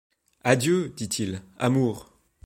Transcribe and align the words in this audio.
Adieu, 0.43 0.91
dit-il, 0.97 1.43
amour! 1.59 2.11